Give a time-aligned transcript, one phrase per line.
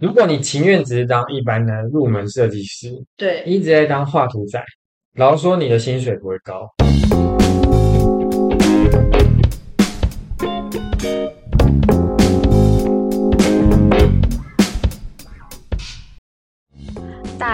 [0.00, 4.64] 如果你情愿只是当一般的入门设计师，对，一直在当画图仔，
[5.16, 6.70] 老实说你的薪水不会高。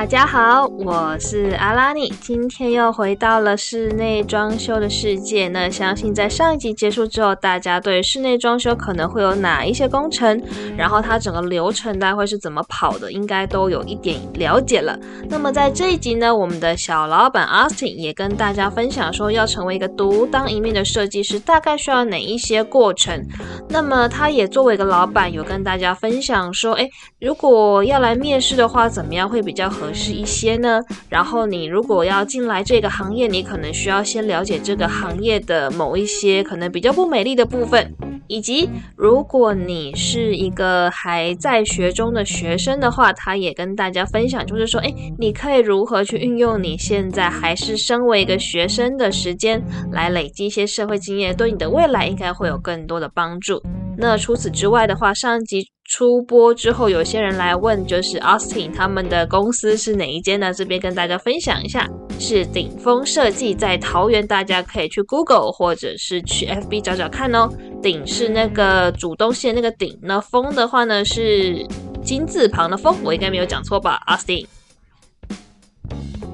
[0.05, 5.49] 大家好，我是阿拉尼，今天又回到了室内装修的世界。
[5.49, 10.43] 那相信在上一集结束之后，大家对室内装修可能会有哪一些工程，
[10.77, 14.95] 然后它整个流程大概会是怎么跑的，应该都有一点了解了。
[15.31, 23.27] 那么在这一集呢，我们的小老板 Austin 也跟大家分享说，要成为一个独当一面的设计师，大概需要哪一些过程。
[23.71, 30.83] 那么他也作为一个老板，有跟大家分享说，诶，如果要来面试的话，怎么样会比较合是一些呢？
[31.09, 37.95] 然后你如果要进来这个行业，你可能需要先了解这个行业的某一些可能比较不美丽的部分，
[38.27, 53.63] 以及如果你是一个还在学中的学生的话，他也跟大家分享，就是说，诶，你可以如何去运用你现在还是身为一个学生的时间，来累积一些社会经验，对你的未来应该会有更多的帮助。
[53.97, 60.53] 那除此之外的话，上一集出播之后，有些人来问，就是 Austin 他们的公司是哪一间呢？
[60.53, 67.49] 这边跟大家分享一下，是顶峰设计，在桃园，大家可以去 Google 或者是去 FB 找找看哦。
[67.83, 71.67] 顶是那个主东西的那个顶，那峰的话呢是
[72.03, 74.47] 金字旁的峰，我应该没有讲错吧，Austin。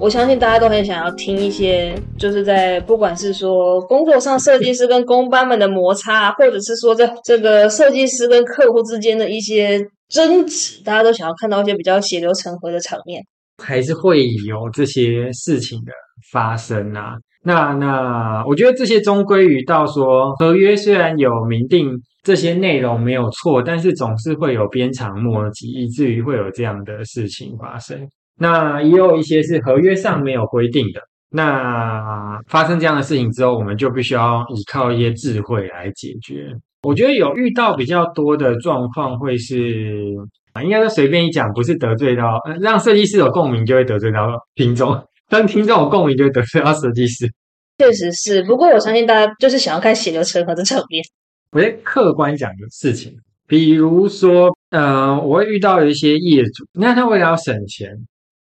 [0.00, 9.78] 我相信大家都很想要听一些，就是在不管是说工作上设计师跟工班们的摩擦，或者是说在这个设计师跟客户之间的一些
[10.08, 13.22] 争执，大家都想要看到一些比较血流成河的场面。
[13.62, 15.92] 还是会有这些事情的
[16.32, 17.16] 发生啊。
[17.44, 21.90] 那那，我觉得这些终归于到说，合约虽然有明定
[22.22, 27.98] 这些内容没有错，但是总是会有鞭长莫及，以至于会有这样的事情发生。
[28.40, 31.00] 那也有一些是合约上没有规定的。
[31.30, 36.48] 那发生这样的事情之后，我们就必须要依靠一些智慧来解决。
[36.82, 40.06] 我觉得有遇到比较多的状况，会是
[40.54, 44.94] 啊，应该说随便一讲，不是得罪到让设计师有共鸣，就会得罪到听众；
[45.28, 47.30] 当听众有共鸣，就会得罪到设计师。
[47.78, 51.04] 确实是，不过我相信大家就是想要看血流成河的场面。
[51.52, 53.12] 我觉得客观讲的事情，
[53.46, 57.88] 比如说，呃，我会遇到有一些业主，那他为了要省钱。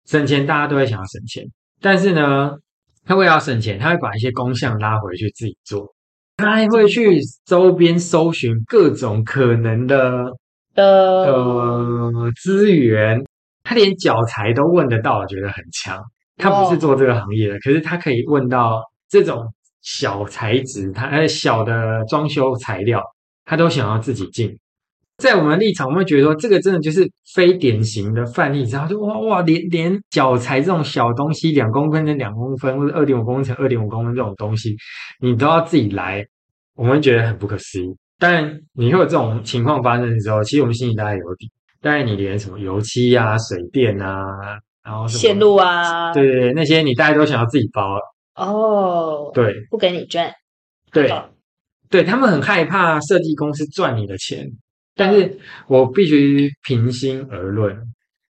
[0.09, 1.45] 省钱，大家都会想要省钱，
[1.79, 2.51] 但是呢，
[3.05, 5.93] 他为了省钱，他会把一些工项拉回去自己做，
[6.37, 10.25] 他还会去周边搜寻各种可能的
[10.73, 12.11] 的呃
[12.41, 13.23] 资源，
[13.61, 16.03] 他连脚材都问得到，我觉得很强。
[16.37, 19.45] 他不是做这个行业的，可是他可以问到这种
[19.83, 22.99] 小材质，他呃小的装修材料，
[23.45, 24.57] 他都想要自己进。
[25.19, 28.63] 在我们立场，我们会觉得说，这个真的就是非典型的范例。
[28.69, 34.75] 然后就哇哇，连连脚踩这种小东西，两公分乘两公分，或者二点五公分乘二点五公分这种东西，
[35.19, 36.25] 你都要自己来，
[36.73, 37.85] 我们觉得很不可思议。
[38.17, 41.51] 但你会有这种情况发生的时候，其实我们心里大概有底。
[41.81, 44.15] 当然，你连什么油漆啊、水电啊，
[44.83, 47.97] 然后线路啊，对对对，那些你大家都想要自己包
[48.35, 49.31] 哦。
[49.33, 50.31] 对，不给你赚。
[50.91, 51.13] 对，
[51.89, 54.49] 对他们很害怕设计公司赚你的钱。
[54.99, 57.73] 但是我必须平心而论，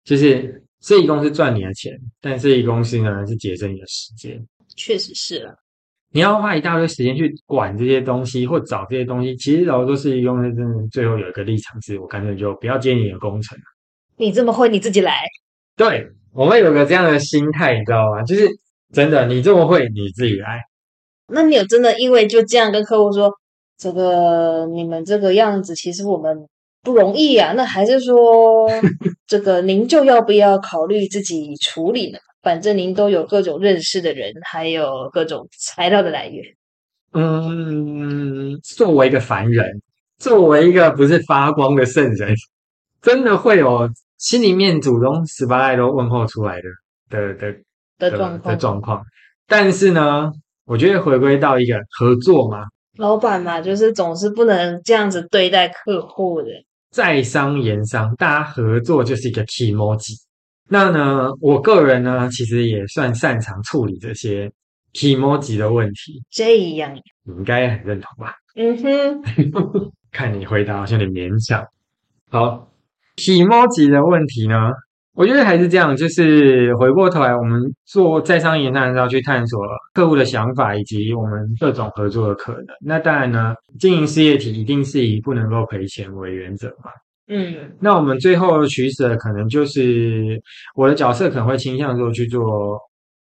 [0.03, 1.91] 就是设计公司赚你的钱，
[2.21, 4.39] 但设计公司呢是节省你的时间。
[4.77, 5.55] 确实是了，
[6.11, 13.63] 你要花一大堆时间去管这些东西或找这些东西，其实老多设计公司真的最后有一个立场是，我干脆就不要接你的工程了。
[14.17, 15.15] 你这么会，你自己来。
[15.75, 18.21] 对，我们有个这样的心态，你知道吗？
[18.21, 18.47] 就是
[18.93, 20.59] 真的，你这么会，你自己来。
[21.27, 23.31] 那你有真的因为就这样跟客户说？
[23.77, 26.47] 这个你们这个样子，其实我们
[26.83, 27.53] 不容易啊。
[27.53, 28.69] 那还是说，
[29.27, 32.19] 这个您就要不要考虑自己处理呢？
[32.41, 36.43] 反正您都有各种认识的人，还有各种材料的来源。
[37.13, 39.81] 嗯，作为一个凡人，
[40.17, 42.33] 作为一个不是发光的圣人，
[43.01, 43.87] 真的会有
[44.17, 46.59] 心里面祖宗十八代都问候出来
[47.09, 47.55] 的的的
[47.99, 49.03] 的状况的状况。
[49.47, 50.31] 但是呢，
[50.65, 52.65] 我觉得回归到一个合作嘛。
[52.97, 56.47] 老板嘛，就是总是不能这样子对待客户的。
[56.91, 60.13] 在商言商，大家合作就是一个 key emoji。
[60.69, 64.51] 那呢，我个人呢，其实也算擅长处理这些
[64.93, 66.21] key emoji 的问题。
[66.29, 67.01] 这样，你
[67.33, 68.33] 应该很认同吧？
[68.55, 69.21] 嗯哼，
[70.11, 71.65] 看你回答好像有点勉强。
[72.29, 72.69] 好
[73.15, 74.55] ，key emoji 的问题呢？
[75.13, 79.59] 我觉得还是这样，就是回过头来，我们做在商言谈，要去探索
[79.93, 82.65] 客户的想法以及我们各种合作的可能。
[82.79, 86.91] 那当然呢，经营事业体一定是以不能够赔钱为原则嘛。
[87.27, 90.41] 嗯那我们最后取舍可能就是
[90.75, 92.77] 我的角色可能会倾向说去做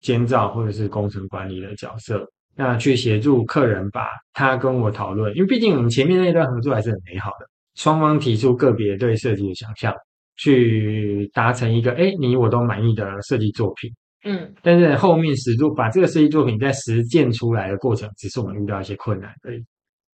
[0.02, 2.24] 监造或者是工程管理的角色，
[2.56, 9.92] 那去协助客人把他跟我讨论，因为毕竟我们前面那段合作还是很美好的，双方提出个别对设计的想象，
[10.38, 13.92] 去达成一个哎你我都满意的设计作品。
[14.28, 19.64] 嗯但是后面实做把这个设计作品在实践出来的过程，只是我们遇到一些困难而已。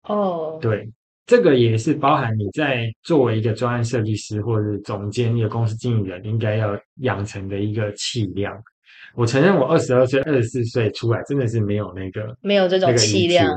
[0.09, 0.85] 哦，对，
[1.27, 8.53] 这个也是包含你在作为一个专案设计师或者是总监、一个公司经理人应该要养成的一个气量。
[9.15, 13.49] 我承认，我二十二岁、二十四岁出来，真的是没有那个没有这种气量。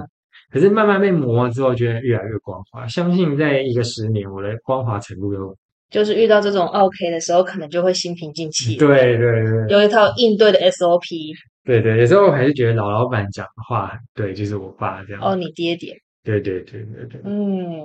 [0.52, 2.86] 可是慢慢被磨之后，觉得越来越光滑。
[2.86, 5.58] 相信在一个十年，我的光滑程度又
[5.94, 11.32] 就是遇到这种 OK 的时候，可能就会心平气气，对对对有一套应对的 SOP。
[11.64, 15.22] 对对，有时候我还是觉得老老板讲的话对，就是我爸这样。
[15.22, 17.80] 哦，你爹爹，对对对对对，嗯，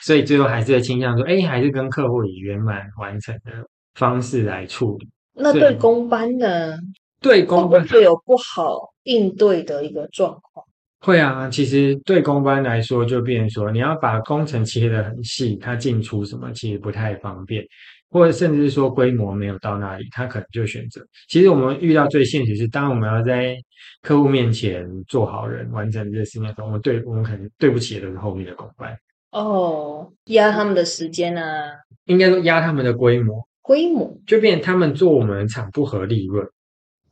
[0.00, 3.50] 所以最后还是会倾向说，哎，还是跟客户以圆满完成的
[3.94, 5.08] 方式来处理。
[5.34, 6.76] 那对对公班呢，
[7.20, 10.64] 对公班会有不好应对的一个状况？
[11.00, 17.64] 会啊，其实对公班来说，就变成说你要把工程切得很细，它进出什么其实不太方便，
[18.10, 21.00] 或者甚至是说规模没有到那里，他可能就选择。
[21.28, 23.56] 其实我们遇到最现实是，当我们要在
[24.02, 28.96] 客户面前做好人，完成这个事情的时候，我们对我们可能对不起的都是后面的公班，
[29.30, 31.70] 哦，压他们的时间啊，
[32.06, 36.44] 应该说压他们的规模，规模就变成他们做我们厂不合利润。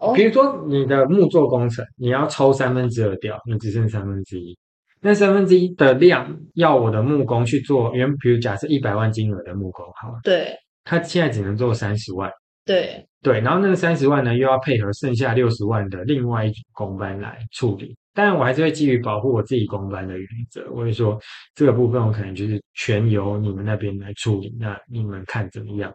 [0.06, 4.56] 哦比，如说你的木作工程，你要抽三分之二掉，你只剩三分之一。
[5.00, 10.54] 那三分之一的量要我的木工去做，原比如假设一百万金额的木工，好了，对
[10.84, 12.30] 他现在只能做三十万，
[12.64, 17.96] 对，对，然后那个三十万呢，又要配合剩下六十万的另外一组工班来处理。
[18.14, 21.20] 当然，我还是会基于保护我自己工班的原则，我会说
[21.54, 25.92] 这个部分我可能就是全由你们那边来处理，那你们看怎么样？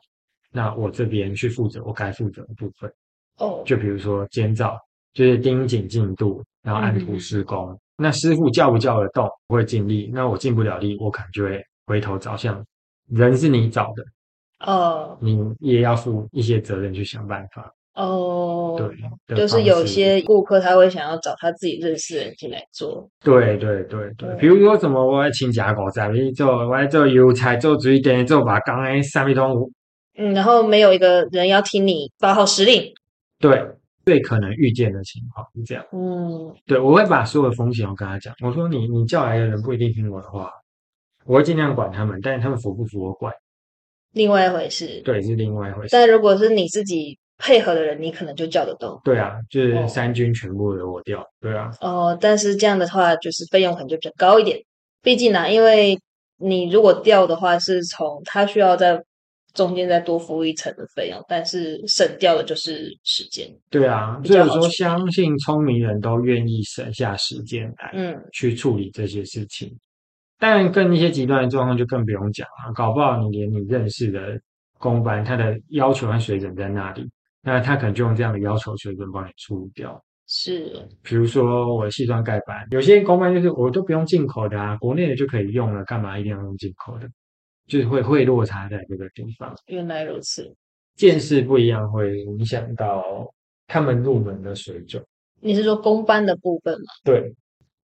[0.54, 2.94] 那我这边去负责我该负责的部分。
[3.42, 4.78] 哦，就比如说监造，
[5.14, 7.78] 就是盯紧进度，然后按图施工。
[7.98, 10.10] 那师傅叫不叫得动，我会尽力。
[10.14, 12.64] 那我尽不了力，我可能就会回头找向
[13.10, 14.04] 人是你找的，
[14.72, 17.74] 哦你也要负一些责任去想办法。
[17.94, 18.88] 哦，对，
[19.28, 29.70] 的就是有些顾客他会想要找他自己认识的人进来做，对对对对嗯，比如说什么我要请假狗仔，你做我要做油菜，做水电，做把钢诶三米通
[30.18, 32.82] 嗯，然后没有一个人要听你发号施令，
[33.42, 33.62] 对，
[34.06, 35.84] 最可能遇见的情况是这样。
[35.92, 40.52] 嗯，对，我会把所有的风险我跟他讲，我说你你叫来的人不一定听我的话，
[41.26, 43.34] 我会尽量管他们，但是他们服不服我管，
[44.14, 45.02] 另外一回事。
[45.04, 45.90] 对，是另外一回事。
[45.92, 49.00] 但如果是你自己配合的人，你可能就叫得动。
[49.04, 54.60] 对啊，就是哦三军全部由我调，对啊，哦，但是这样的话，就是费用可能就比较高一点。
[55.02, 56.00] 毕竟呢、因为
[56.38, 59.04] 你如果调的话，是从他需要在
[59.54, 63.48] 中间再多付一层的费用，但是省掉的就是时间。
[63.70, 69.76] 对啊，所以我说相信聪明人都愿意省下时间来嗯，去处理这些事情。
[70.40, 74.40] 但更一些极端的状况就更不用讲了，搞不好你连你认识的
[74.80, 77.08] 公班，他的要求和水准在那里，
[77.44, 80.04] 那他可能就用这样的要求水准帮你处理掉。
[80.28, 87.08] 是，比如说我的细砖盖板，有些公班就是我都不用进口的啊，国内的就可以用了，干嘛一定要用进口的？
[87.72, 90.54] 就是会会落差在这个地方，原来如此。
[90.98, 93.34] 见识不一样会影响到
[93.66, 95.02] 他们入门的水准。
[95.40, 96.88] 你是说公班的部分吗？
[97.06, 97.34] 对，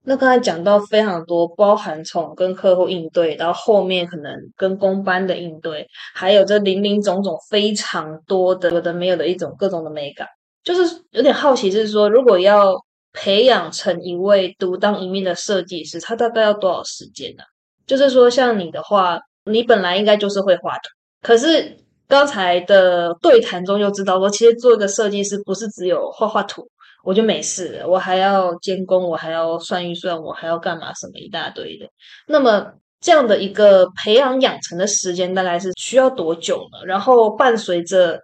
[0.04, 10.28] 那刚才讲到非常多，包含从跟客户应对到后面可能跟公班的应对，还有这林林总总非常多的有的没有的一种各种的美感，
[10.66, 12.76] 就是有点好奇，是说如果要
[13.14, 17.44] 培养成一位独当一面的设计师，他大概要多少时间呢、
[17.86, 20.89] 就是说像你的话，你本来应该就是会画图，
[21.22, 21.77] 可是
[22.08, 26.68] 刚才的对谈中就知道说，其实做一个设计师不是只有画画图。
[27.04, 31.88] 我就没事，我还要监工，我还要算预算，我还要干嘛什么一大堆的。
[32.27, 36.86] 那么这样的一个培养养成的时间大概是需要多久呢？
[36.86, 38.20] 然后伴随着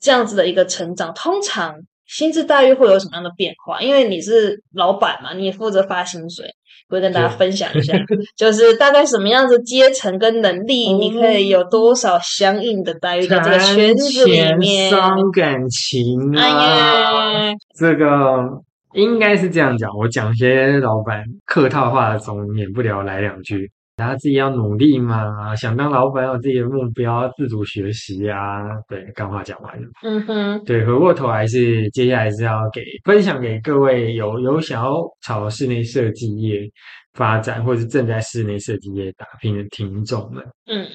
[0.00, 1.74] 这样子的一个成长，通常
[2.06, 3.80] 薪资待遇会有什么样的变化？
[3.80, 6.46] 因为你是老板嘛，你负责发薪水，
[6.88, 7.94] 会跟大家分享一下，
[8.36, 14.90] 就是大概什么样子阶层跟能力，你可以有多少相应的待遇在这个圈子里面。
[14.90, 18.38] 伤感情哎啊，呀，这个
[18.94, 19.90] 应该是这样讲。
[19.98, 23.70] 我讲些老板客套话总免不了来两句。
[23.96, 28.62] 然后自己要努力嘛，想当老板有自己的目标，自主学习啊。
[28.88, 29.88] 对，干话讲完了。
[30.02, 36.60] 嗯哼，对，回过头还是接下来是要给分享给各位有有想要朝室内设计业
[37.14, 40.44] 发展，或者是正在室内设计业打拼的听众们。
[40.66, 40.86] 嗯，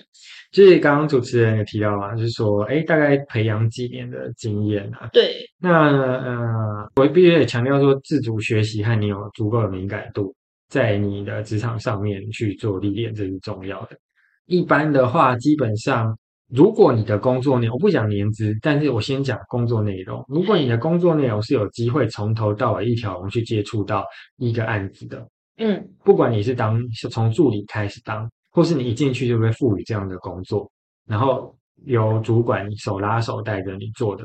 [0.52, 5.10] 就是刚刚主持人有提到嘛，就是说，哎，大概培养几年的经验啊。
[5.12, 10.36] 对，那呃，我必须得强调说，自主学习和你有足够的敏感度，
[10.72, 13.98] 在你的职场上面去做历练，这是重要的。
[14.46, 20.24] 一般的话，基本上，如果你的工作内容，我不讲年资，但是我先讲工作内容。
[20.30, 24.06] 如果你的工作内容是有机会从头到尾一条龙去接触到
[24.38, 30.72] 一个案子的，嗯，不管你是当是从助理开始当，或是你一进去就被赋予这样的工作，
[31.06, 34.24] 然后由主管手拉手带着你做的，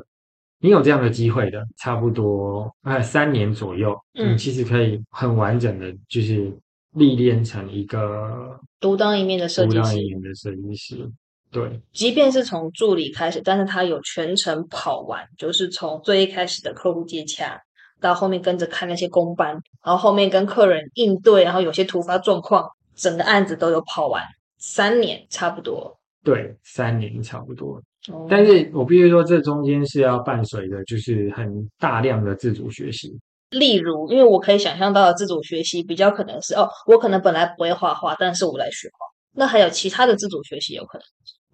[0.58, 6.52] 你有这样的机会的，差不多呃三年左右，嗯你其实可以很完整的，就是
[6.94, 11.10] 历练成一个独当一面的设独计师，当一面的设计师。
[11.50, 17.58] 对，即便是从助理开始，但是他有全程跑完，就是从最一开始的客户接洽，
[18.00, 19.52] 到后面跟着看那些工班，
[19.84, 24.22] 然后后面跟客人应对，然后有些突发状况，整个案子都有跑完，
[24.58, 25.96] 三年差不多。
[26.24, 27.80] 对，三年差不多。
[28.12, 31.48] 哦但是我必须说，这中间是要伴随的，就是很
[31.78, 33.18] 大量的自主学习。
[33.50, 39.06] 例如，因为我可以想象到的自主学习，比较可能是哦，我可能本来不会画画，但是我来学画。
[39.38, 41.04] 那还有其他的自主学习有可能？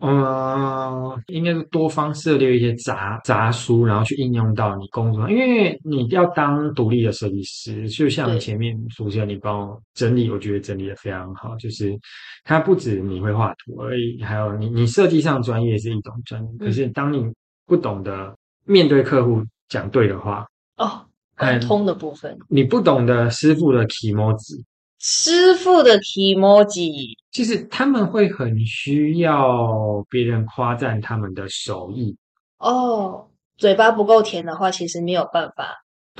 [0.04, 5.30] 嗯，应该是多方涉猎一些杂杂书，然后去应用到你工作上。
[5.30, 11.54] 因为你要当独立的设计师，就像前面主持人你帮我整理，我觉得整理的非常好。
[11.56, 11.96] 就是
[12.42, 17.24] 它不止你会画图而已，还有你你设计上专业是一种专业，可是当你
[17.64, 20.44] 不懂得面对客户讲对的话，
[20.78, 21.06] 哦，
[21.36, 24.64] 沟很通的部分，你不懂得师傅的 emoji，
[25.04, 32.16] 师傅的 emoji，其实他们会很需要别人夸赞他们的手艺。
[32.58, 35.74] 哦，嘴巴不够甜的话，其实没有办法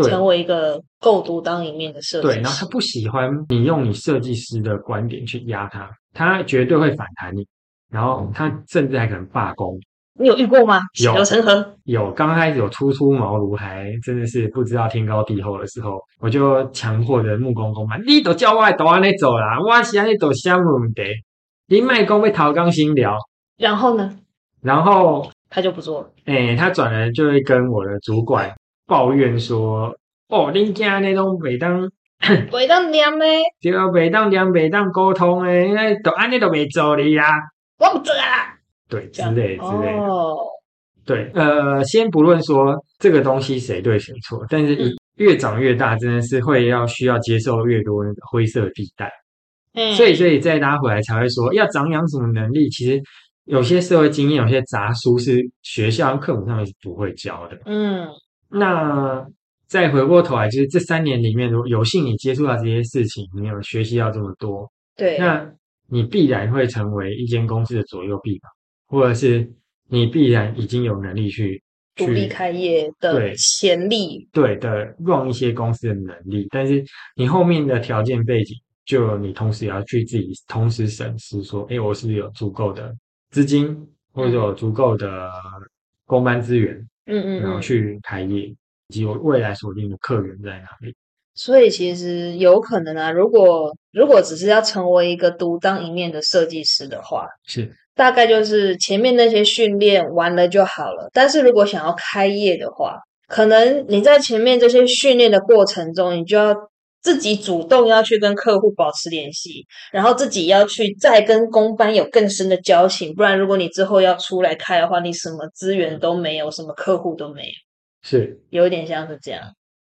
[0.09, 2.35] 成为一个够独当一面的设计师。
[2.35, 7.47] 对，然后他不喜欢你用你设计师的观点去压他，他绝对会反弹你，
[7.89, 9.79] 然后他甚至还可能罢工。
[10.19, 10.81] 你有遇过吗？
[10.95, 11.75] 血有流成河。
[11.85, 21.03] 有刚开始有初出茅庐，还真的是不知道天高地厚的时候，我就强迫着木工工嘛，你都叫我都安尼走啦，我是安尼做啥问的？
[21.69, 23.17] 你卖讲要逃纲新聊，
[23.57, 24.15] 然后呢，
[24.61, 26.11] 然后他就不做了。
[26.27, 28.53] 诶、他转来就会跟我的主管
[28.87, 29.97] 抱怨说
[30.29, 31.91] ：“哦，恁家那种每当
[32.53, 33.25] 每当念呢，
[33.61, 37.25] 这个每当两每当沟通诶，都安尼都没做你呀，
[37.79, 38.52] 我不做啦。
[38.93, 40.03] 对之类之类的。
[40.03, 40.37] 哦，
[41.07, 49.11] 对，呃，先不论说这个东西谁对谁错，但是一越长越大，真的是会要需要接受越多那个灰色地带。
[49.73, 53.01] 嗯，所以，所以再拉回来才会说，要长养什么能力，其实
[53.45, 57.59] 有些社会经验，有些杂书是学校课本上面是不会教的。
[57.65, 58.07] 嗯，
[58.51, 59.25] 那
[59.67, 65.51] 再回过头来，就是这三年里面，如果有幸你接触到这些事情，你有学习到这么多，对，那
[65.89, 68.51] 你必然会成为一间公司的左右臂膀，
[68.93, 69.51] 或者是
[69.89, 71.63] 你必然已经有能力去
[71.97, 76.85] 去独立开业的对潜力，对的 run 一些公司的能力，但是
[77.17, 82.95] 你后面的条件背景，就你同时也要去自己同时审视说，哎，我是不是有足够的
[83.31, 83.75] 资金，
[84.13, 85.31] 或者有足够的
[86.05, 88.41] 公班资源，嗯嗯嗯，然后去开业，
[88.89, 90.95] 以及我未来锁定的客源在哪里。
[91.35, 101.09] 所以其实有可能啊，如果如果只是要成为一个独当一面的设计师的话，是大概就是前面那些训练完了就好了。
[101.13, 106.55] 但是如果想要开业的话，可能你在前面这些训练的过程中，你就要
[107.01, 113.15] 自己主动要去跟客户保持联系，然后自己要去再跟公班有更深的交情。
[113.15, 117.49] 不然，如果你之后要出来开的话，你什么资源都没有，什么客户都没有，
[118.03, 119.43] 是，有点像是这样。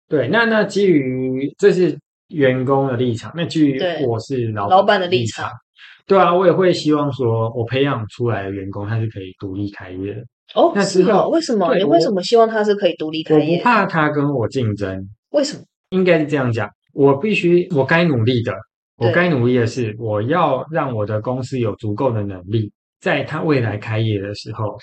[0.09, 0.29] 对。
[0.29, 1.97] 那那基于这是
[2.29, 5.51] 员工的立场，那基于我是老老板的立立场，
[6.07, 10.21] 对啊，我也会希望说，我培养出来的员工他是可以独立开业的。
[10.55, 11.75] 哦，那是哦，之后为什么？
[11.77, 13.61] 你为什么希望他是可以独立开我不业？
[13.63, 15.65] 怕他跟我竞争，为什么？
[15.91, 16.71] 应该是这样讲。
[16.93, 18.53] 我必须，我该努力的，
[18.99, 24.79] 我对该努力的是，我要让我的公司有足够的能力，在他未来开业的时候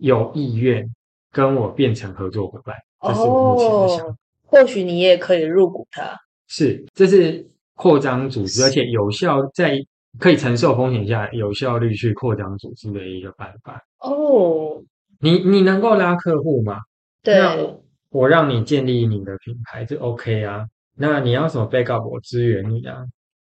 [0.00, 0.84] 有意愿
[1.32, 2.74] 跟我变成合作伙伴。
[3.02, 4.12] 这是我目前的想法。
[4.12, 6.14] 哦，或许你也可以入股他。
[6.48, 9.78] 是，这是扩张组织，而且有效在
[10.18, 13.82] 可以承受风险下有效率去扩张组织的一个办法。
[14.00, 14.82] 哦，
[15.20, 16.78] 你你能够拉客户吗？
[17.22, 20.66] 那对，我我让你建立你的品牌，这 OK 啊。
[20.96, 23.04] 那你要什么 backup，我支援你啊。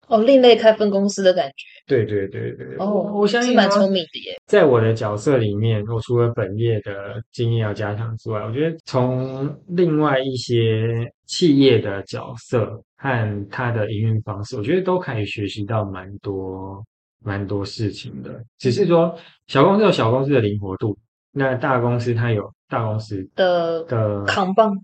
[0.09, 1.55] 哦，另类开分公司的感觉。
[1.87, 4.37] 对对对对，哦我我相信蛮聪明的耶。
[4.47, 16.85] 在我的角色里面，我除了本业的经验要加强之外，我觉得从另外一些企业的角色和它的营运方式，我觉得都可以学习到蛮多
[17.25, 18.31] 蛮多事情的。
[18.59, 20.97] 只是说小公司有小公司的灵活度，
[21.33, 24.75] 那大公司它有大公司的的扛棒，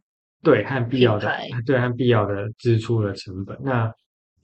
[0.43, 1.31] 对和必要的
[1.67, 3.55] 对和必要的支出的成本。
[3.63, 3.93] 那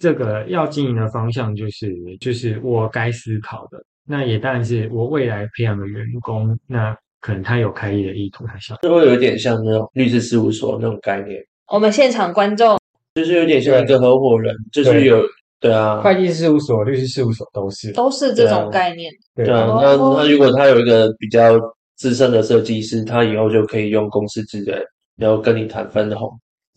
[0.00, 3.78] 这个要经营的方向就是就是我该思考的。
[4.04, 11.40] 那也当然是我未来培养的员工，那可能他有开业的意图，他想就会有点像那种律师事务所那种概念，
[11.72, 12.80] 我们现场观众。
[13.14, 15.20] 就是有点像一个合伙人，就是有
[15.58, 17.92] 对啊，会计事务所、律师事务所都是。
[17.92, 19.12] 都是这种概念。
[19.34, 19.80] 对对啊，哦。
[19.82, 21.58] 那那如果他有一个比较
[21.96, 24.80] 资深的设计师，他以后就可以用公司资源，
[25.16, 26.30] 然后跟你谈分红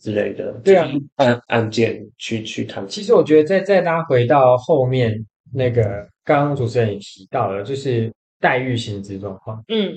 [0.04, 2.86] 之类的，对啊就是按案件去去谈。
[2.86, 5.10] 其实我觉得再再拉回到后面
[5.50, 9.64] 那个，刚刚主持人也提到了，就是待遇薪资状况。
[9.68, 9.94] 嗯，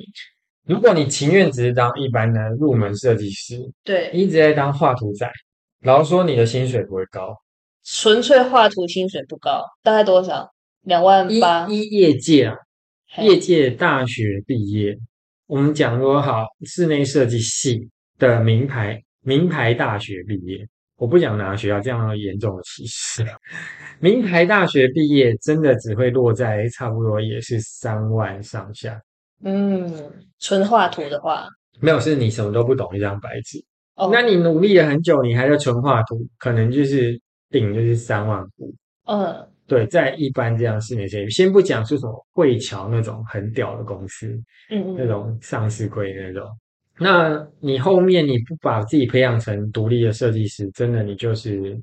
[0.66, 5.30] 如果你情愿只是当一般的入门设计师，对，一直在当画图仔，
[5.82, 7.36] 老实说你的薪水不会高。
[7.84, 10.50] 纯粹画图薪水不高，大概多少？
[10.84, 11.68] 两万八。
[11.68, 12.56] 一业界啊，
[13.10, 14.98] 嘿业界大学毕业，
[15.48, 20.66] 我们讲说好室内设计系的名牌名牌大学毕业，
[20.96, 23.26] 我不讲哪个学校，这样严重的歧视。
[24.00, 28.98] 名牌大学毕业真的只会落在差不多也是三万上下，
[29.44, 29.92] 嗯，
[30.40, 31.46] 纯画图的话，
[31.82, 33.62] 没有是你什么都不懂一张白纸，
[33.98, 37.20] 哦，那你努力了很久，你还在纯画图，可能就是
[37.50, 38.74] 顶就是三万五。
[39.08, 44.28] 嗯，对，在一般这样室内设计，先不讲是什么汇桥那种很屌的公司，
[44.70, 46.48] 嗯嗯，那种上市柜那种。
[47.00, 51.80] 那你后面你不把自己培养成独立的设计师，真的你就是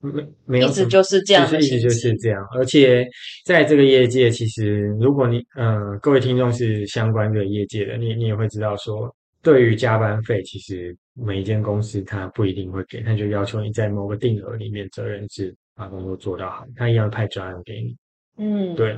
[0.00, 2.46] 没没有一直就是这样的就是一直就是这样。
[2.54, 3.06] 而且
[3.44, 17.96] 在这个业界，其实如果你嗯、呃各位听众是相关的业界的，你你也会知道说，对于加班费，其实每一间公司它不一定会给，它就要求你在某个定额里面责任制把工作做到好，他一样派专案给你。
[18.36, 18.96] 嗯，对，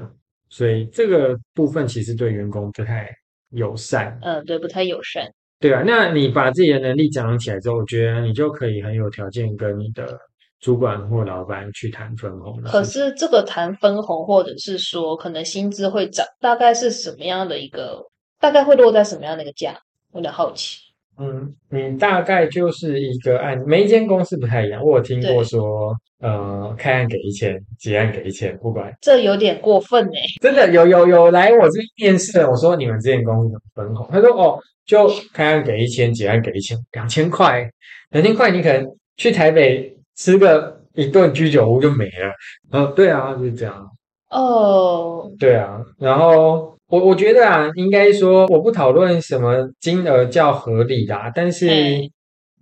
[0.48, 3.10] 所以这个部分其实对员工不太
[3.50, 4.18] 友善。
[4.22, 5.30] 嗯，对，不太友善。
[5.58, 10.18] 对啊，那你把自己的能力讲起来之后，我觉得你就可以很有条件跟你的
[10.58, 12.82] 主管或老板去谈分红了可。
[12.82, 18.02] 是这个谈分红，或者是说可能薪资会涨，大概是什么样的一个？
[18.40, 19.78] 大概会落在什么样的一个价？
[20.14, 20.80] 有点好奇。
[21.18, 24.82] 嗯，你大概就是一个案，每一间公司不太一样。
[24.82, 30.12] 我有听过对说，呃，开案给一千，结案给一千，不管这有点过分呢。
[30.42, 34.06] 真的有有有来我这边面试的，我说你们这间公司分红？
[34.12, 37.66] 他说哦，就开案给一千，结案给一千，两千块，
[38.10, 42.32] 两千块你可能去台北吃个一顿居酒屋就没了。
[42.70, 43.86] 呃，对啊，就是这样。
[44.28, 52.12] 哦，对啊，然后我我觉得啊，应该说我不讨论什么金额较合理啦，但是嘿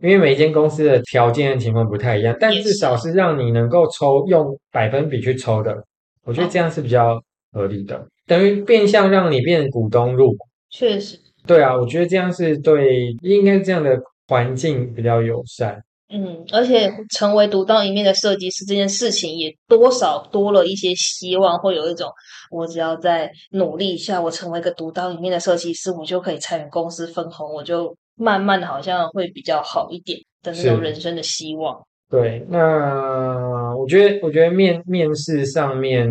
[0.01, 5.77] 因为每一间公司的条件和情况不太一样，但至少是让你能够抽用百分比去抽的，
[6.25, 7.21] 我觉得这样是比较
[7.53, 10.39] 合理的，等于变相让你变股东入股。
[10.71, 15.83] 确实，对啊，我觉得这样是对，应该这样的环境比较友善。
[16.11, 22.11] 嗯，而且成为独当一面的设计师这件事情，也多少多了一些希望，会有一种
[22.51, 31.81] 我只要再努力一下，我成为一个独当一面的设计师，我就可以参与公司分红，我就慢慢的好像会比较好一点的那种人生的希望。
[32.11, 36.11] 对，那我觉得，我觉得面面试上面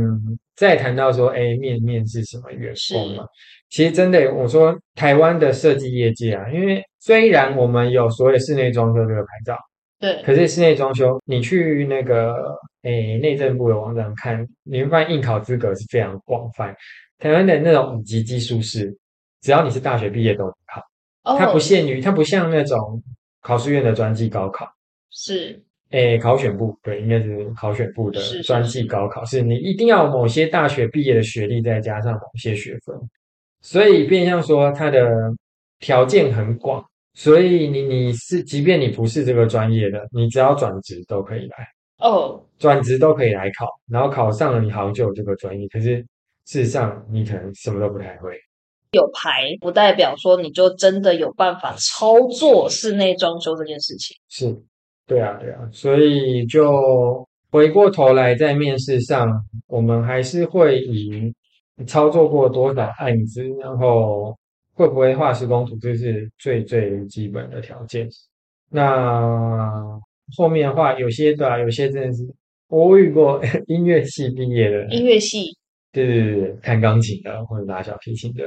[0.56, 3.26] 再谈到说，哎，面面试什么员工嘛，
[3.70, 9.58] 其实真的，我说台湾的设计业界啊，因为虽然我们有所谓室内装修这个牌照，
[10.00, 16.76] 对，可是室内装修，你去那个诶内政部的网站看，你会发现应考资格是非常广泛。
[17.18, 18.96] 台湾的那种五级技术师，
[19.42, 20.80] 只要你是大学毕业都能考，
[21.38, 23.02] 它不哦，限于，它不像那种
[23.42, 24.68] 考试院的专技高考。
[25.10, 25.60] 是，
[25.90, 32.96] 诶，考选部对，应该是考选部的是是专技高考，是你一定要有某些大学毕业的学历，再加上某些学分，
[33.62, 35.10] 所以变相说它的
[35.80, 41.68] 条件很广，所以你你是，即便你不是这个专业的，你只要转职都可以来，
[42.00, 46.06] 哦，转职都可以来考，然后考上了，你好像就有这个专业，可是
[46.46, 48.38] 事实上你可能什么都不太会。
[48.98, 54.18] 有牌不代表说你就真的有办法操作室内装修这件事情。
[54.28, 54.54] 是，
[55.06, 59.30] 对啊，对啊，所以就回过头来，在面试上，
[59.68, 61.34] 我们还是会以
[61.76, 64.36] 你操作过多少案子，然后
[64.74, 68.10] 会不会画施工图，这是最最基本的条件。
[68.70, 69.72] 那
[70.36, 72.24] 后面的话，有些对啊，有些真的是
[72.68, 75.56] 我遇过 音乐系毕业的，音乐系
[75.94, 78.44] 对对对对，弹钢琴的或者拉小提琴的，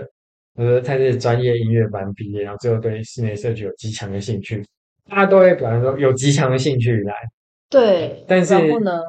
[0.57, 4.63] 我说他是专业音乐班毕业，然后最后对室内设计有极强的兴趣，
[5.09, 7.15] 大家都会表现说有极强的兴趣来，
[7.69, 9.01] 对，但是然后呢？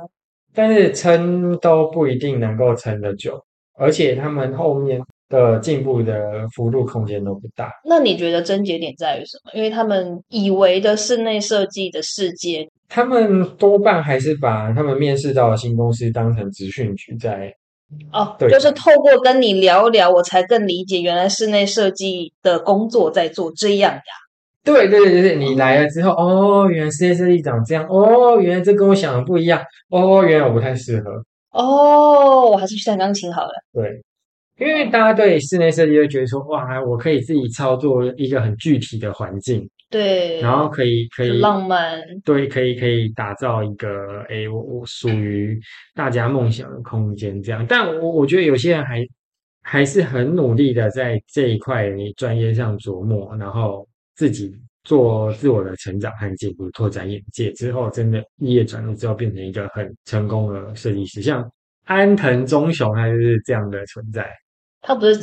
[0.53, 3.41] 但是撑都不一定能够撑得久，
[3.77, 7.71] 而且他们后面的进步的幅度空间都不大。
[7.85, 9.51] 那你觉得症结点在于什么？
[9.53, 17.53] 因为他们以为的室内设计的世界，他们多半还是把他们面试到的新公司当成职训局在，
[18.11, 24.01] 哦，对就是透过跟你聊聊，我才更理解原来室内设计的工作在做这样呀。
[24.63, 31.09] 对对对对，你来了之后，哦，原来室内设计长这样，哦，原来这跟我想的不一样，哦，原来我不太适合。
[31.51, 33.51] 哦，我还是去弹钢琴好了。
[33.73, 34.01] 对，
[34.61, 41.99] 因为大家对室内设计就觉得说，哇，我可以自己操作一个很具体的环境，对，然后可以可以浪漫。
[42.23, 45.59] 对，可以可以打造一个诶，我我属于
[45.95, 47.65] 大家梦想的空间这样。
[47.67, 49.03] 但我我觉得有些人还
[49.63, 61.19] 还是很努力的在这一块专业上琢磨，然后自己做自我的成长和进步，拓展眼界之后，真的毕业转入之后变成一个很成功的设计师。
[61.19, 61.51] 像
[61.85, 64.29] 安藤忠雄，他就是这样的存在。
[64.81, 65.15] 他不是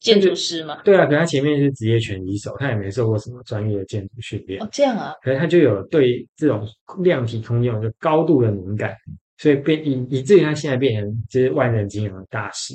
[0.00, 0.80] 建筑师吗？
[0.84, 4.62] 对啊，可他前面是职业拳击手，他也没受过什么专业的建筑训练。
[4.62, 5.14] 哦，这样啊。
[5.22, 6.66] 可是他就有对这种
[7.02, 8.94] 量体空间有个高度的敏感，
[9.38, 12.74] 所以变以以至于他现在变成就是万人敬仰的大师。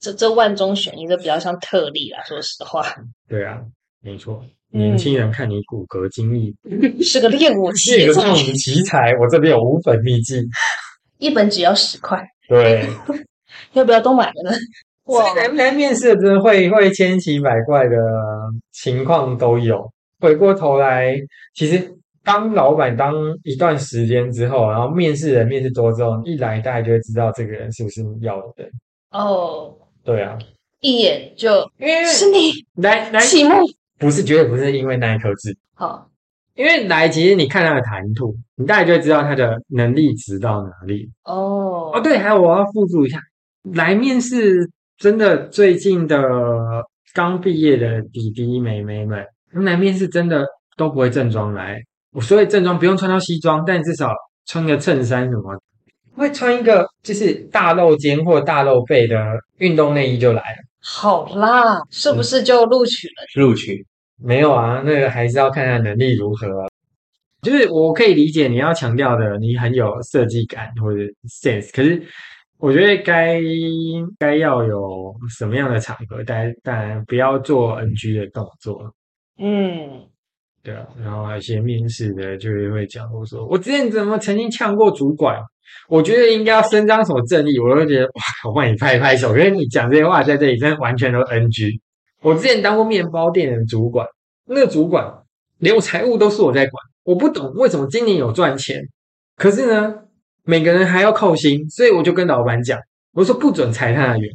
[0.00, 2.20] 这这万中选一，这比较像特例啦。
[2.24, 2.84] 说实话，
[3.28, 3.60] 对啊，
[4.00, 4.44] 没错。
[4.44, 6.56] 嗯年轻人看你骨骼精力，
[7.04, 10.42] 是个练武奇才这个这，种奇才，我这边有五本秘籍。
[11.18, 12.88] 一本只要十块，对，
[13.74, 14.56] 要不要都买了呢？
[15.12, 17.96] 哇所以来来面试的真的会会千奇百怪的
[18.72, 19.90] 情况都有。
[20.20, 21.16] 回过头来，
[21.54, 28.70] 其实当老板当一段时间之后，然后面试人面试多之后，一来大家就会知道这个人是不是你要的人。
[29.10, 30.38] 哦，对啊，
[30.80, 33.54] 一眼就因为是你，来来启幕。
[33.98, 36.08] 不是绝对不是因为那一颗痣，好，
[36.54, 41.08] 因为来其实你看他的谈吐，你大概就会知道他的能力值到哪里。
[41.22, 43.20] 哦哦，对，还有我要附注一下，
[43.74, 44.68] 来面试
[45.02, 46.16] 真的最近的
[47.12, 51.76] 刚毕业的弟弟妹妹们，来面试真的都不会正装来。
[52.12, 54.14] 我所以正装不用穿到西装，但至少
[54.46, 55.60] 穿个衬衫什么，
[56.14, 59.16] 会穿一个就是大露肩或大露背的
[59.58, 60.58] 运动内衣就来了。
[60.80, 63.42] 好啦，是不是就录取了？
[63.42, 63.84] 录取，
[64.22, 66.68] 没有啊，那个还是要看他能力如何啊。
[67.42, 72.00] 就是我可以理解你要强调的，你很有设计感或者 sense，可是
[72.62, 73.40] 我觉得该
[74.20, 78.80] 该要有什么样的场合，当然当然不要做 NG 的动作，
[79.40, 80.06] 嗯，
[80.62, 80.86] 对啊。
[81.02, 85.40] 然后还有一些面试的就是会讲，我说我之前怎么曾经呛过主管，
[85.88, 91.80] 我觉得应该要伸张什么正义，我就觉得哇，我帮你拍拍手，因为你讲这些话在这里真的完全都 NG。
[92.20, 94.06] 我之前当过面包店的主管，
[94.46, 95.12] 那个主管
[95.58, 98.80] 连我财务都是我在管，我不懂为什么今年有赚钱，
[99.34, 99.96] 可是呢，
[100.44, 102.78] 每个人还要扣薪，所以我就跟老板讲，
[103.12, 104.30] 我说不准裁他的员。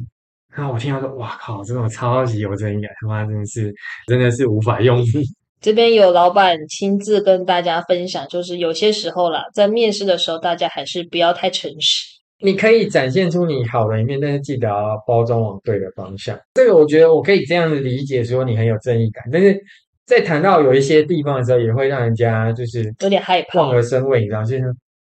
[0.54, 3.72] 然后我听到说，哇靠，这种超级有正义感，他妈真的是
[4.06, 5.02] 真的是无法用。
[5.60, 12.06] 这边有老板亲自跟大家分享，就是有些时候啦，在面试的时候，大家还是不要太诚实。
[12.40, 16.38] 你可以展现出你好的一面，但是记得要包装往对的方向。
[16.54, 19.60] 这个我觉得我可以这样子理解，说你很有正义感，但是
[20.06, 24.62] 在谈到有一些地方的时候，也会让人家就是有点害怕望而生畏，你知道，就是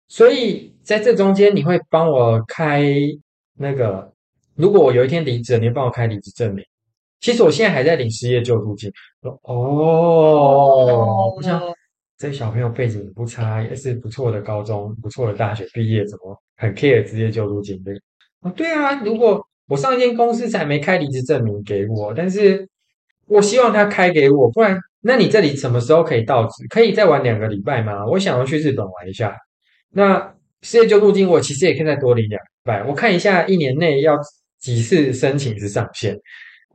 [0.09, 2.83] 所以在这中间，你会帮我开
[3.57, 4.11] 那个，
[4.55, 6.65] 如果我有一天离职，你会帮我开离职证明。
[7.21, 8.91] 其实我现在还在领失业救助金。
[9.21, 11.61] 哦，不像
[12.17, 17.91] 这小朋友背景不差，也是不错的高中、不错的大学毕业，怎么很 care 职业救助金的？
[18.41, 22.67] 哦，对啊，如果我上一间公司才没开离职证明给我，但是
[23.27, 26.65] 我希望他开给我，不然那你这里什么时候可以到职？
[26.69, 28.03] 可以再玩两个礼拜吗？
[28.07, 29.37] 我想要去日本玩一下。
[29.93, 34.17] 那失业救助金我其实也可以再多领两百，我看一下一年内要
[34.59, 36.15] 几次申请是上限。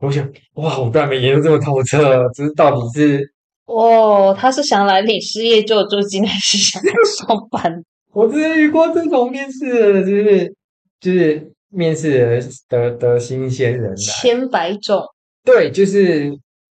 [0.00, 3.32] 我想，哇，我都还没研究这么透彻，这到底是
[3.66, 7.82] 哦，他是想来领失业救助金，还是想要上班？
[8.12, 10.54] 我之前遇过这种面试的，就是
[11.00, 15.02] 就是面试的的的新鲜人来，千百种，
[15.44, 16.30] 对，就是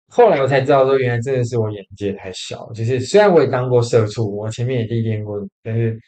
[0.09, 2.71] 后来我才知道说，原来真的是我眼界太小。
[2.75, 5.99] 就是虽然我也当过社畜，我前面也历练过，但是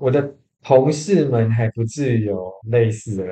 [0.00, 0.34] 我的
[0.64, 3.24] 同事们还不至于有类似的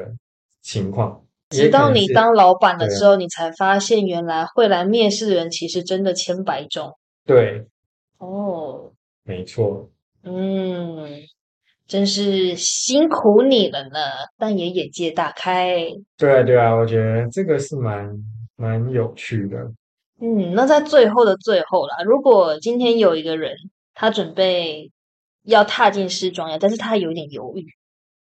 [0.60, 1.24] 情况。
[1.48, 6.98] 直到你当老板了对啊之后，你才发现原来会来面试的人其实真的千百种。
[7.24, 7.64] 对，
[8.18, 8.92] 哦，
[9.24, 9.88] 没错，
[10.24, 11.08] 嗯，
[11.86, 13.98] 真是辛苦你了呢，
[14.36, 15.90] 但也眼界大开。
[16.18, 18.14] 对啊，对啊，我觉得这个是蛮
[18.56, 19.56] 蛮有趣的。
[20.20, 23.56] 嗯，那在最后的最后啦，如果今天有一个人，
[23.94, 24.90] 他准备
[25.44, 27.66] 要踏进试装呀，但是他有点犹豫，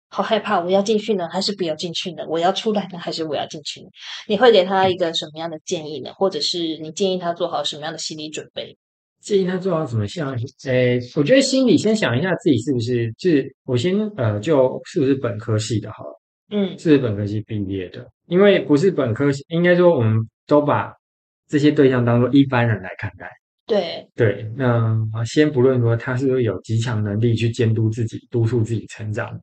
[0.10, 2.24] 好害怕，我要进去呢，还是不要进去呢？
[2.28, 3.88] 我要出来呢，还是我要进去呢？
[4.28, 6.14] 你会给他一个什么样的建议呢？
[6.14, 8.78] 或者是你建议他做好什么样的心理准备？
[9.22, 10.38] 建议他做好什么像？
[10.66, 20.94] 诶，我觉得心里先想一下自己是不是，就是我先呃，就是不是本科系的好了，嗯是本科系毕业的，因为不是本科系，应该说我们都把
[21.48, 23.28] 这些对象当做一般人来看待。
[23.68, 29.40] 对，对，那先不论说他是不是有极强能力去监督自己、督促自己成长，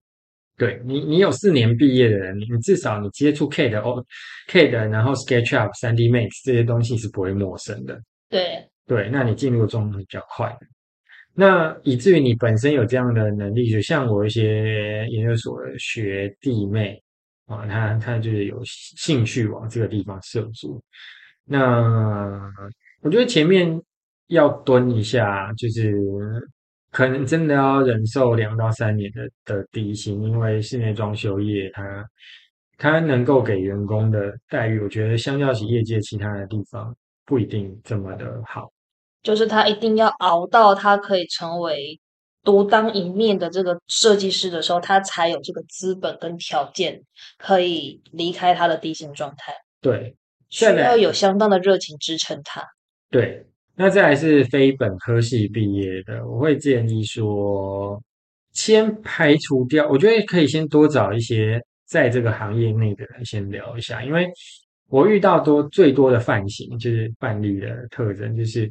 [0.57, 4.05] 对你，你有四年毕业的人，你至少你接触 K 的哦
[4.47, 8.01] ，K 的，然后 SketchUp、三 D Max 这些东西是不会陌生的。
[8.29, 10.57] 对，对，那你进入的状态比较快。
[11.35, 17.03] 那以至于你本身有这样的能力，就像我一些研究所的学弟妹
[17.47, 20.81] 啊，他他就是有兴趣往这个地方涉足。
[21.45, 22.41] 那
[23.01, 23.81] 我觉得前面
[24.33, 25.95] 要蹲一下，就是
[26.91, 32.05] 可能真的要忍受两到三年的的低薪，因为室内装修业它
[32.77, 38.71] 它能够给员工的待遇，我觉得相较起业界其他的地方不一定这么的好。
[39.23, 42.01] 就是他一定要熬到他可以成为
[42.43, 47.01] 独当一面的这个设计师的时候，他才有这个资本跟条件
[47.39, 50.17] 可以离开他的低薪状态，对，
[50.49, 52.65] 需要有相当的热情支撑他。
[53.11, 58.01] 对，那再来是非本科系毕业的，我会建议说，
[58.53, 64.29] 先排除掉，我觉得可以先多找一些在这个行业内的人先聊一下，因为
[64.89, 68.71] 我遇到多最多的范型就是范例的特征，就是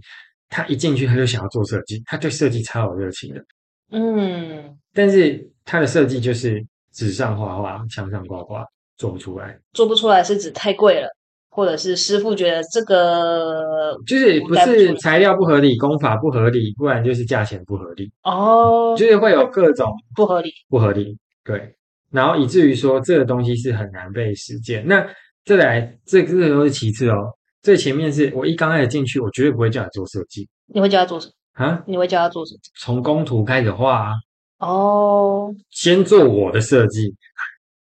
[0.50, 3.44] 他一进去他就想要做设计，他对设计超有热情的，
[3.90, 8.64] 嗯，但是他的设计就是纸上画画、墙上挂挂，
[8.98, 9.58] 做不出来。
[9.74, 11.08] 做不出来是指太贵了，
[11.54, 20.50] 或者是师傅觉得这个就是不是材料不合理、工法不合理，不然就是价钱不合理，哦就是会有各种不合理。
[20.70, 21.76] 不合理，对，
[22.10, 24.88] 然后以至于说这个东西是很难被实践。
[24.88, 25.06] 那
[25.44, 27.16] 再来，这这个都是其次哦，
[27.62, 31.66] 最前面是我一刚开始进去，我绝对不会叫你做设计你会教他做什么？
[31.66, 32.60] 啊，你会教他做什么？
[32.80, 34.14] 从工图开始画啊，
[34.60, 37.14] 哦，先做我的设计。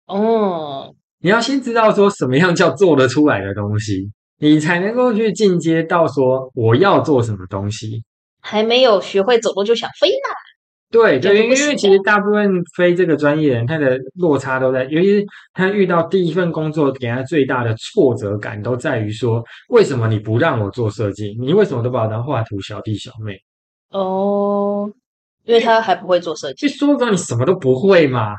[0.07, 8.03] 嗯，你要先知道说什么样叫做得出来的东西，你才能够去进阶到说我要做什么东西。
[8.41, 10.35] 还没有学会走路就想飞呢。
[10.91, 12.47] 对对，因为其实大部分
[12.77, 21.35] 非这个专业人，他的落差都在，尤其是他遇到第一份工作，给他最大的挫折感都在于说，为什么你不让我做设计？
[21.41, 23.35] 你为什么都把我当画图小弟小妹？
[23.89, 24.89] 哦，
[25.43, 26.67] 因为他还不会做设计。
[26.67, 28.33] 就说到你什么都不会嘛，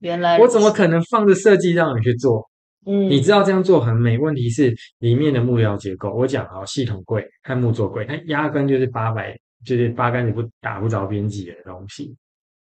[0.00, 0.70] 原来我怎么？
[0.70, 2.48] 可能放着设计让你去做？
[2.86, 12.16] 嗯，你知道这样做很美，问题是里面的木料结构，我讲啊，系统柜和木座柜，它压根就是八百，就是八竿子不打不着边际的东西。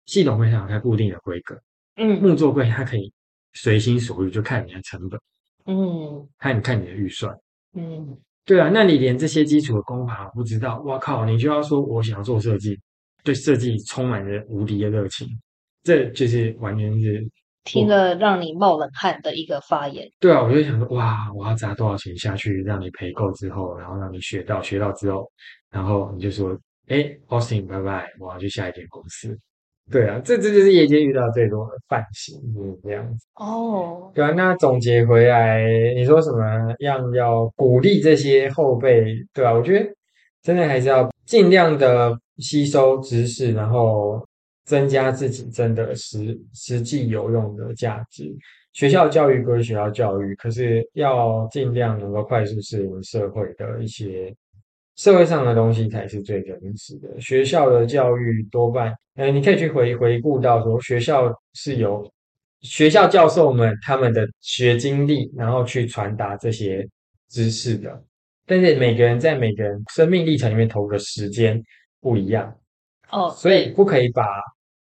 [0.06, 1.56] 系统柜上有它固定的规格，
[1.98, 3.12] 嗯木座柜它可以
[3.54, 5.20] 随心所欲，就看你的成本，
[5.66, 7.36] 嗯看你看你的预算。
[7.74, 12.80] 嗯，对啊，那你连这些基础的功法不知道，哇靠，你就要说我想要做设计，
[13.24, 15.28] 对设计充满着无敌的热情，
[15.86, 17.24] 这就是完全是
[17.64, 20.06] 听了让你冒冷汗的一个发言。
[20.20, 25.32] 对啊，我就想说，哇，我要砸多少钱下去，让你赔够之后，然后让你学到，学到之后，
[25.72, 29.38] 然后你就说，哎，Austin，拜拜，我要去下一间公司。
[29.92, 33.28] 对啊，这这就是业界遇到最多的范型，嗯，这样子。
[33.36, 39.14] 哦，对啊，那总结回来，你说什么样要鼓励这些后辈？
[39.32, 39.88] 对啊，我觉得
[40.42, 44.28] 真的还是要尽量的吸收知识，然后
[44.66, 48.36] 增加自己真的实实际有用的价值。
[48.74, 54.36] 学校教育归学校教育，可是要尽量能够快速适应社会的一些
[54.98, 57.10] 社会上的东西才是最真实的。
[57.22, 62.06] 学校的教育多半，呃，你可以去回回顾到说，学校是由
[62.62, 66.86] 学校教授们他们的学经历，然后去传达这些
[67.30, 68.04] 知识的。
[68.46, 71.62] 但是每个人在每个人生命历程里面投入的时间
[72.02, 72.54] 不一样，
[73.10, 74.24] 哦，所以不可以把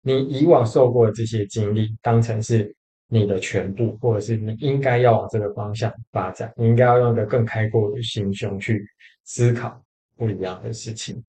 [0.02, 2.74] 你以往受过的这些经历当成是
[3.08, 6.52] 你的全部，或者是你应该要往这个方向发展。
[6.56, 8.84] 你应该要用一个更开阔的心胸去
[9.24, 9.80] 思考
[10.16, 11.22] 不一样的事情。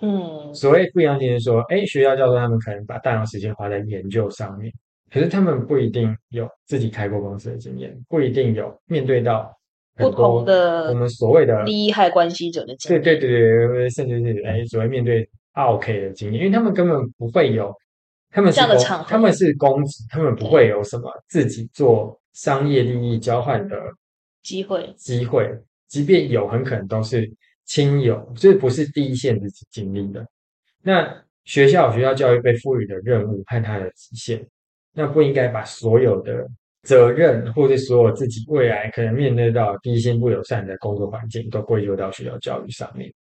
[0.00, 4.72] 嗯，所谓不一样，就是说，哎，学校教授他们可能把大量时间花在研究上面，
[5.10, 9.52] 可是他们不一定有自己开过公司的经验，不一定有面对到
[9.96, 13.20] 不同的我们所谓的利害关系者的经验对历。
[13.20, 17.74] 对对对，甚至是哎，所谓面对 OK 的经验，因为他们根本不会有
[18.30, 23.76] 他们是公这样的场合他们是公职，他们不会有什么自己做商业利益交换的
[24.42, 25.50] 机会，机会，
[25.88, 27.30] 即便有，很可能都是
[27.64, 30.26] 亲友，就是不是第一线自己经历的。
[30.82, 31.12] 那
[31.44, 34.46] 学校有学校教育被赋予的任务和它的极限，
[34.92, 36.46] 那不应该把所有的
[36.82, 43.12] 责任或者所有自己未来可能面对到第一线不友善的工作环境，都归咎到学校教育上面。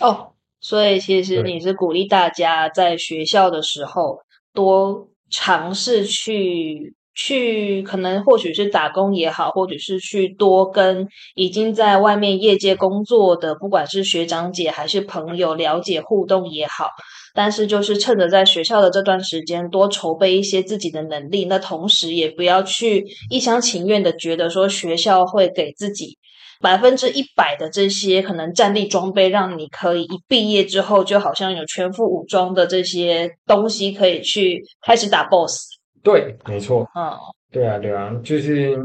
[0.00, 4.20] 哦，所以其实你是鼓励大家在学校的时候
[4.54, 16.88] 多尝试去去，可能或许是打工也好，或者是去多跟已经在外面业界工作的，不管是学长姐还是朋友了解互动也好。
[17.36, 26.16] 但是就是趁着在学校的这段时间，多筹备一些自己的能力，那同时也不要去一厢情愿的觉得说学校会给自己
[26.60, 35.74] 百分之一百的这些可能战力装备，让你可以一毕业之后就好像有全副武装的这些东西可以去开始打 BOSS。
[36.02, 37.12] 对，没错，嗯，
[37.50, 38.76] 对啊，对啊，就是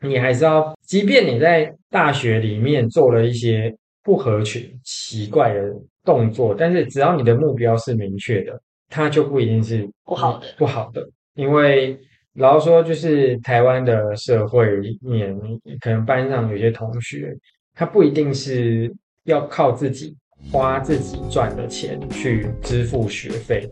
[0.00, 5.60] 你还是要，即便你在大学里面做了一些不合群、奇怪的
[6.04, 11.04] 动作，但是只要你的目标是明确的，它就不一定是不好的不好的。
[11.34, 11.98] 因为
[12.38, 15.36] 老实说，就是台湾的社会里面，
[15.80, 17.36] 可能班上有些同学，
[17.74, 20.16] 他不一定是要靠自己
[20.52, 23.68] 花自己赚的钱去支付学费，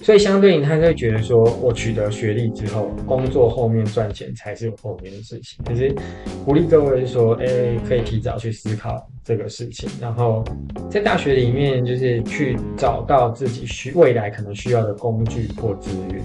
[0.00, 5.64] 所以相对应，他就会觉得说，我取得学历之后，工作后面赚钱才是我后面的事情。
[5.64, 5.92] 可是
[6.44, 7.46] 鼓励各位说，哎、
[7.84, 10.44] 可以提早去思考这个事情，然后
[10.88, 16.22] 在大学里面，就是去找到自己需未来可能需要的工具或资源，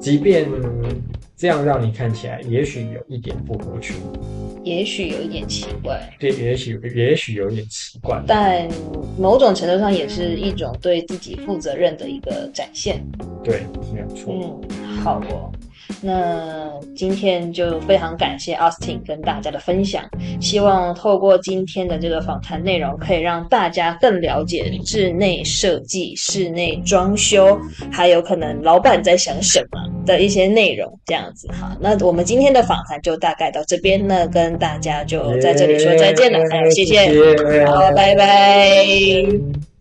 [0.00, 0.44] 即便
[1.38, 3.94] 这样让你看起来也许有一点不合群，
[4.64, 8.68] 也许有一点奇怪，对，也许也许有点奇怪，但
[9.16, 13.00] 某种程度上也是一种对自己负责任的一个展现。
[13.44, 13.60] 对，
[13.94, 14.34] 没有错。
[14.68, 15.52] 嗯，好哦。
[16.00, 20.04] 那今天就非常感谢 Austin 跟大家的分享，
[20.40, 27.58] 希望透过今天的这个访谈内容，可以让大家更了解室内设计、室内装修，
[27.90, 30.88] 还有可能老板在想什么的一些内容。
[31.06, 39.77] 这样子哈，那我们今天的访谈就大概到这边，呢跟大家就在这里说再见了，哎，谢谢，谢谢好，拜拜。